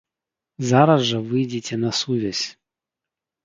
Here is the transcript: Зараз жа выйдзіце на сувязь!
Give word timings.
Зараз 0.69 1.03
жа 1.11 1.21
выйдзіце 1.29 1.75
на 1.85 1.95
сувязь! 2.01 2.45